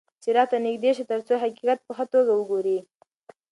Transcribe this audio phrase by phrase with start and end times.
[0.23, 2.79] څراغ ته نږدې شه ترڅو حقیقت په ښه توګه وګورې.